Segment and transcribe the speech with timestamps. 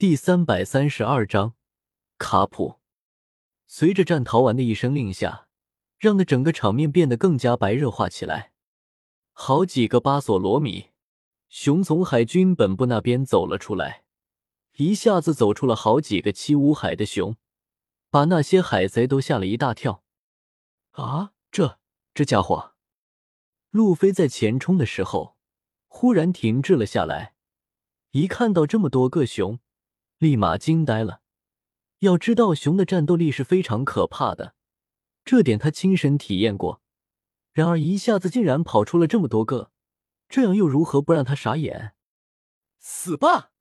[0.00, 1.52] 第三百三十二章
[2.16, 2.80] 卡普。
[3.66, 5.46] 随着战逃完的一声令下，
[5.98, 8.54] 让的整个场面变得更加白热化起来。
[9.32, 10.86] 好几个巴索罗米
[11.50, 14.04] 熊从海军本部那边走了出来，
[14.76, 17.36] 一下子走出了好几个七武海的熊，
[18.08, 20.02] 把那些海贼都吓了一大跳。
[20.92, 21.78] 啊，这
[22.14, 22.72] 这家伙！
[23.68, 25.36] 路飞在前冲的时候，
[25.88, 27.34] 忽然停滞了下来，
[28.12, 29.60] 一看到这么多个熊。
[30.20, 31.22] 立马惊呆了。
[32.00, 34.54] 要知道，熊的战斗力是非常可怕的，
[35.24, 36.82] 这点他亲身体验过。
[37.52, 39.72] 然而，一下子竟然跑出了这么多个，
[40.28, 41.94] 这样又如何不让他傻眼？
[42.78, 43.52] 死吧，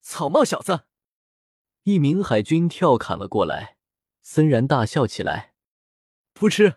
[0.00, 0.84] 草帽小子！
[1.82, 3.76] 一名海军跳砍了过来，
[4.20, 5.52] 森然大笑起来
[6.32, 6.76] ：“噗嗤，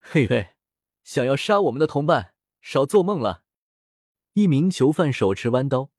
[0.00, 0.54] 嘿嘿，
[1.04, 3.44] 想要杀我们的同伴，少做梦了！”
[4.32, 5.91] 一名囚犯手持弯刀。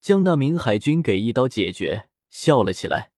[0.00, 3.12] 将那名海军给一刀解决，笑了起来。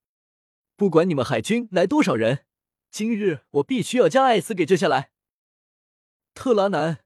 [0.76, 2.44] 不管你们海军来多少人，
[2.90, 5.12] 今日我必须要将艾斯给救下来。
[6.34, 7.04] 特拉南，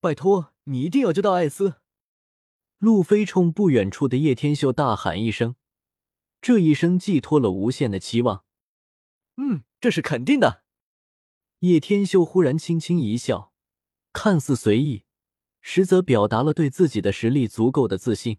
[0.00, 1.80] 拜托你一定要救到艾斯！
[2.78, 5.56] 路飞冲不远处的叶天秀大喊一声，
[6.40, 8.44] 这一声寄托了无限的期望。
[9.36, 10.62] 嗯，这是肯定的。
[11.60, 13.52] 叶天秀忽然轻轻一笑，
[14.12, 15.04] 看似随意，
[15.60, 18.38] 实则表达了对自己的实力足够的自信。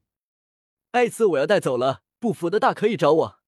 [0.92, 3.40] 艾斯，我要带走了，不服的大可以找我。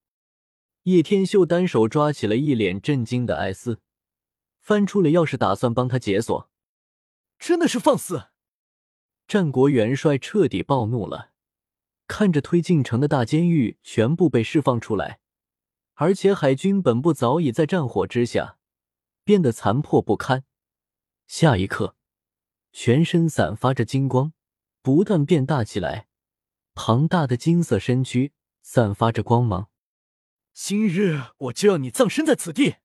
[0.84, 3.82] 叶天秀单手抓起了一脸震惊的艾斯，
[4.60, 6.52] 翻出了钥匙，打算帮他解锁。
[7.40, 8.28] 真的是放肆！
[9.28, 11.32] 战国元帅彻底暴怒了，
[12.08, 15.20] 看着推进城的大监狱全部被释放出来，
[15.96, 18.60] 而且海军本部早已在战火之下
[19.24, 20.44] 变得残破不堪。
[21.26, 21.96] 下一刻，
[22.72, 24.34] 全身散发着金光，
[24.84, 26.10] 不断变大起来。
[26.84, 29.70] 庞大的金色身躯散发着光芒，
[30.52, 32.78] 今日我就要你葬身在此地！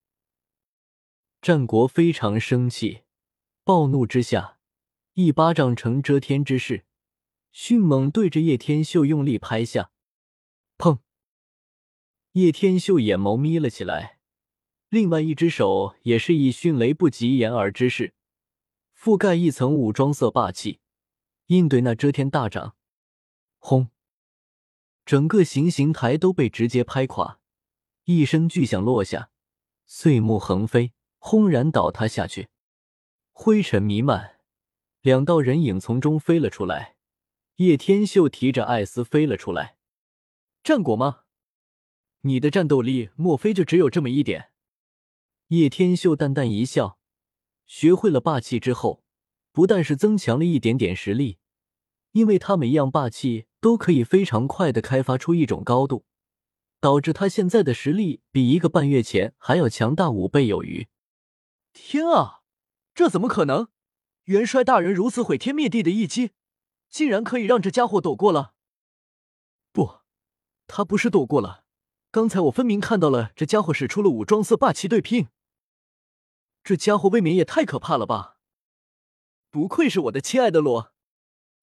[1.41, 3.05] 战国非常生气，
[3.65, 4.59] 暴怒之下，
[5.15, 6.85] 一巴掌成遮天之势，
[7.53, 9.91] 迅猛对着叶天秀用力拍下。
[10.77, 10.99] 砰！
[12.33, 14.19] 叶天秀眼眸眯了起来，
[14.91, 18.13] 另外一只手也是以迅雷不及掩耳之势，
[18.95, 20.81] 覆盖一层武装色霸气，
[21.47, 22.77] 应对那遮天大掌。
[23.59, 23.89] 轰！
[25.07, 27.39] 整个行刑台都被直接拍垮，
[28.07, 29.31] 一声巨响落下，
[29.87, 32.49] 碎木横飞，轰然倒塌下去，
[33.33, 34.41] 灰尘弥漫，
[35.03, 36.97] 两道人影从中飞了出来。
[37.59, 39.77] 叶天秀提着艾斯飞了出来。
[40.65, 41.21] 战果吗？
[42.23, 44.51] 你的战斗力莫非就只有这么一点？
[45.49, 46.99] 叶天秀淡淡一笑，
[47.65, 49.05] 学会了霸气之后，
[49.53, 51.39] 不但是增强了一点点实力，
[52.17, 53.47] 因为他每一样霸气。
[53.59, 56.05] 都可以非常快的开发出一种高度，
[56.79, 60.87] 导致他现在的实力比一个半月前还要强大五倍有余。
[61.73, 62.43] 天啊，
[62.95, 63.67] 这怎么可能？
[64.27, 66.31] 元帅大人如此毁天灭地的一击，
[66.89, 68.55] 竟然可以让这家伙躲过了？
[69.73, 70.03] 不，
[70.69, 71.65] 他不是躲过了，
[72.13, 75.27] 刚才我分明看到了这家伙使出了武装色霸气对拼。
[76.63, 78.39] 这家伙未免也太可怕了吧！
[79.51, 80.93] 不愧是我的亲爱的罗。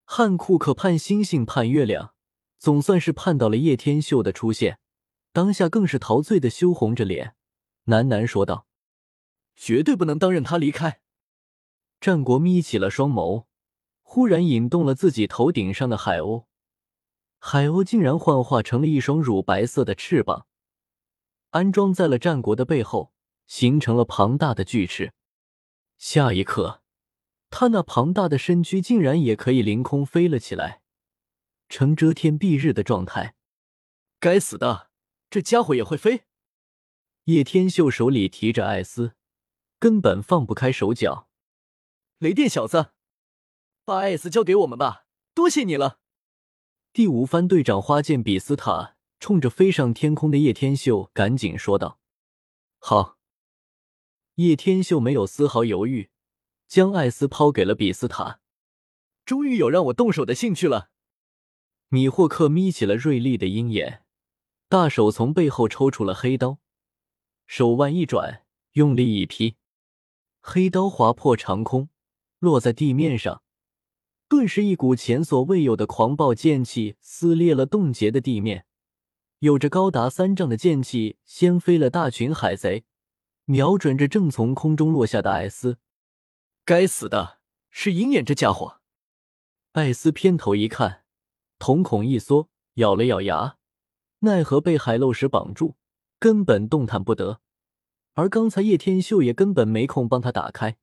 [0.06, 2.14] 汉库克盼星星盼月亮，
[2.60, 4.80] 总算是盼到了叶天秀的出现。
[5.32, 7.36] 当下更是陶醉的羞红着脸，
[7.86, 8.68] 喃喃说道
[9.56, 11.02] ：“绝对不能当任他离开。”
[12.00, 13.46] 战国眯起了双眸，
[14.04, 16.46] 忽然引动了自己头顶上的海鸥，
[17.40, 20.46] 海鸥竟然幻化成了一双乳白色的翅膀，
[21.50, 23.14] 安装在了战国的背后，
[23.48, 25.14] 形成了庞大的巨翅。
[25.98, 26.83] 下一刻。
[27.56, 30.82] 他那庞大的身躯竟然也可以凌空飞了起来，
[31.70, 33.36] 成遮天蔽日的状态。
[34.20, 34.90] 该死的，
[35.30, 36.24] 这家伙也会飞！
[37.26, 39.14] 叶天秀手里提着艾斯，
[39.78, 41.30] 根本放不开手脚。
[42.18, 42.88] 雷电小子，
[43.86, 45.06] 把艾斯交给我们吧，
[45.36, 46.00] 多谢你了！
[46.92, 52.00] 第五番队长花剑比斯塔冲着飞上天空的叶天秀赶紧说道
[52.82, 53.20] ：“好。”
[54.42, 56.10] 叶天秀没有丝毫犹豫。
[56.68, 58.40] 将艾斯抛给了比斯塔，
[59.26, 60.90] 终于有让我动手的兴趣了。
[61.90, 64.04] 米霍克眯起了锐利的鹰眼，
[64.68, 66.58] 大手从背后抽出了黑刀，
[67.46, 69.58] 手腕一转，用力一劈，
[70.42, 71.90] 黑刀划破长空，
[72.40, 73.44] 落在地面上，
[74.28, 78.66] 顿时一股前所未有的狂暴剑气撕裂了冻结的地面，
[79.40, 82.86] 有着高达三丈的剑气掀飞了大群海贼，
[83.46, 85.78] 瞄准着正从空中落下的艾斯。
[86.66, 87.40] 该死的
[87.70, 88.80] 是鹰眼这家伙！
[89.74, 91.04] 艾斯偏头一看，
[91.60, 93.58] 瞳孔一缩，咬了咬牙，
[94.20, 95.76] 奈何被海漏石绑住，
[96.20, 97.42] 根本动弹不得。
[98.14, 100.78] 而刚才叶天秀也根本没空帮他打开。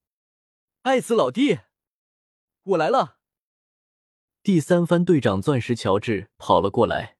[0.82, 1.60] 艾斯老弟，
[2.64, 3.18] 我来了。
[4.42, 7.16] 第三番队长钻石乔治跑了过来，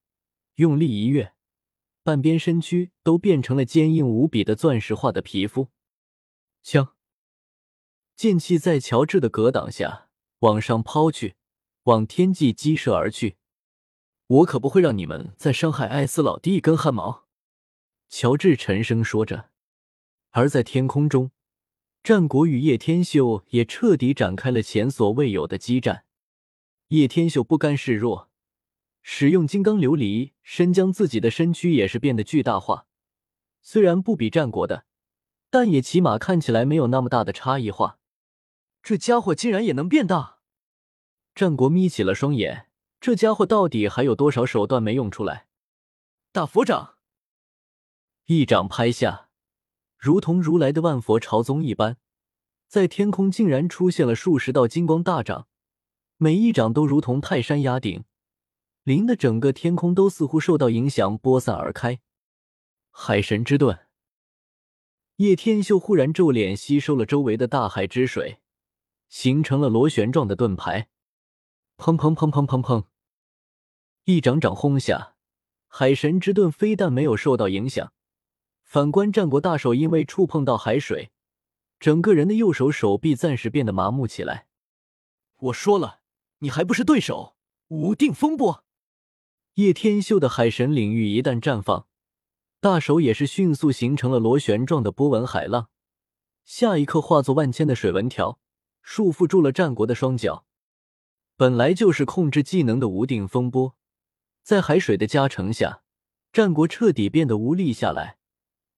[0.57, 1.33] 用力一跃，
[2.03, 5.69] 半边身躯都变成了坚硬无比的钻石化的皮肤。
[6.63, 6.95] 枪，
[8.21, 11.37] 剑气在乔治的格挡下往上抛去，
[11.85, 13.39] 往天际激射而去。
[14.27, 17.25] 我可不会让你们再伤害艾斯老弟一根汗毛。”
[18.11, 19.49] 乔治沉声说着。
[20.33, 21.31] 而在天空中，
[22.03, 26.05] 战国与叶天秀也彻底展开了前所未有的激战。
[26.89, 28.29] 叶天秀不甘示弱，
[29.01, 32.87] 使用金刚琉璃，身将自己的身躯也是变得巨大化。
[33.63, 34.85] 虽然不比战国的，
[35.49, 37.97] 但也起码看起来没有那么大的差异化。
[38.83, 40.39] 这家伙竟然也能变大！
[41.35, 42.67] 战国眯起了双眼。
[43.01, 45.47] 这家伙到底还有多少手段没用出来？
[46.33, 46.97] 大佛掌，
[48.27, 49.31] 一掌拍下，
[49.97, 51.97] 如同如来的万佛朝宗一般，
[52.69, 55.49] 在天空竟然出现了数十道金光大掌，
[56.19, 58.05] 每一掌都如同泰山压顶，
[58.83, 62.01] 临的整个天空都似乎受到影响播散而开。
[62.91, 63.87] 海神之盾，
[65.17, 68.40] 叶天秀忽然皱脸，吸收了周围的大海之水，
[69.11, 70.89] 形成了螺旋状的盾牌。
[71.77, 72.85] 砰砰砰砰砰砰！
[74.05, 75.17] 一掌掌轰下，
[75.67, 77.93] 海神之盾非但没有受到影响，
[78.63, 81.11] 反观战国大手，因为触碰到海水，
[81.79, 84.47] 整个人的右手手臂暂时变得麻木起来。
[85.39, 86.01] 我说了，
[86.39, 87.37] 你还不是对手！
[87.69, 88.65] 无定风波，
[89.55, 91.87] 叶天秀的海神领域一旦绽放，
[92.61, 95.69] 大手也是迅速形成了螺旋状的波纹海浪，
[96.45, 98.39] 下一刻化作万千的水纹条，
[98.83, 100.47] 束缚住了战国的双脚。
[101.37, 103.75] 本来就是控制技能的无定风波，
[104.43, 105.83] 在海水的加成下，
[106.33, 108.19] 战国彻底变得无力下来，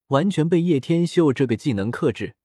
[0.08, 2.36] 完全被叶天秀这个技能克制。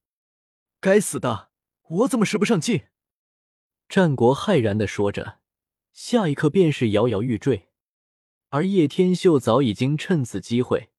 [0.80, 1.50] 该死的，
[1.88, 2.86] 我怎么使不上劲？
[3.88, 5.38] 战国骇然的说着，
[5.92, 7.68] 下一刻便是摇摇欲坠。
[8.50, 10.90] 而叶天秀早已经趁此机会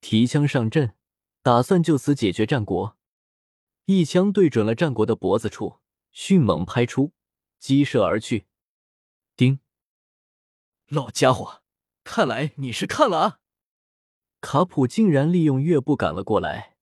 [0.00, 0.94] 提枪上阵，
[1.42, 2.96] 打算就此解决战国。
[3.86, 5.80] 一枪对准了战国的脖子处，
[6.14, 7.12] 迅猛拍出，
[7.58, 8.46] 激射而去。
[9.36, 9.58] 丁，
[10.86, 11.60] 老家伙，
[12.04, 13.40] 看来你是看了啊！
[14.40, 16.76] 卡普竟然利用月步赶了过来，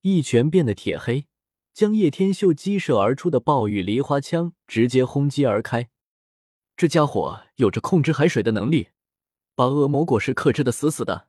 [0.00, 1.28] 一拳变得铁黑，
[1.72, 5.88] 将叶天秀激射而出的暴雨梨花枪直接轰击而开。
[6.76, 8.88] 这家伙有着控制海水的能力，
[9.54, 11.28] 把恶魔果实克制的死死的。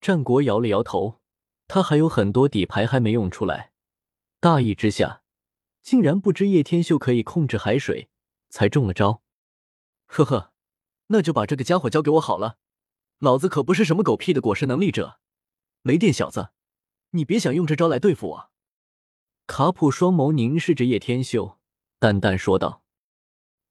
[0.00, 1.20] 战国摇了摇头，
[1.68, 3.70] 他还有很多底牌还没用出来，
[4.40, 5.22] 大意之下，
[5.82, 8.08] 竟然不知叶天秀可以控制海水，
[8.48, 9.22] 才中了招。
[10.06, 10.52] 呵呵，
[11.08, 12.58] 那就把这个家伙交给我好了。
[13.18, 15.20] 老子可不是什么狗屁的果实能力者。
[15.82, 16.50] 雷电小子，
[17.10, 18.50] 你别想用这招来对付我。
[19.46, 21.58] 卡普双眸凝视着叶天秀，
[21.98, 22.82] 淡淡说道：“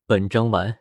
[0.06, 0.80] 本章完。”